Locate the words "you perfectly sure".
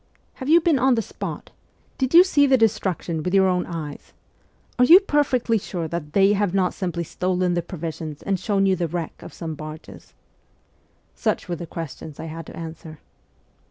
4.85-5.87